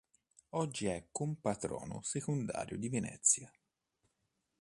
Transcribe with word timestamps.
Oggi 0.55 0.87
è 0.87 1.09
compatrono 1.11 2.01
secondario 2.01 2.75
di 2.79 2.89
Venezia. 2.89 3.53